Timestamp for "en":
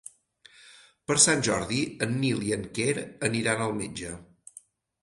2.07-2.17, 2.59-2.67